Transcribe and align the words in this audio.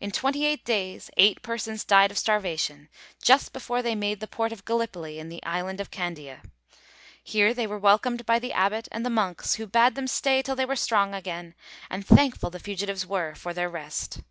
In 0.00 0.10
twenty 0.10 0.44
eight 0.44 0.64
days, 0.64 1.10
eight 1.16 1.40
persons 1.40 1.84
died 1.84 2.10
of 2.10 2.18
starvation, 2.18 2.88
just 3.22 3.52
before 3.52 3.82
they 3.82 3.94
made 3.94 4.18
the 4.18 4.26
port 4.26 4.50
of 4.50 4.64
Gallipoli 4.64 5.20
in 5.20 5.28
the 5.28 5.40
island 5.44 5.80
of 5.80 5.92
Candia. 5.92 6.42
Here 7.22 7.54
they 7.54 7.64
were 7.68 7.78
welcomed 7.78 8.26
by 8.26 8.40
the 8.40 8.52
abbot 8.52 8.88
and 8.90 9.06
the 9.06 9.10
monks, 9.10 9.54
who 9.54 9.68
bade 9.68 9.94
them 9.94 10.08
stay 10.08 10.42
till 10.42 10.56
they 10.56 10.66
were 10.66 10.74
strong 10.74 11.14
again, 11.14 11.54
and 11.88 12.04
thankful 12.04 12.50
the 12.50 12.58
fugitives 12.58 13.06
were 13.06 13.36
for 13.36 13.54
their 13.54 13.68
rest. 13.68 14.22